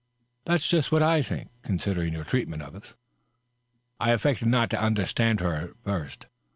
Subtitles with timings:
[0.47, 2.95] "That's just what I think, considering your treatment of us."
[3.99, 6.25] I affected not to understand her, at first.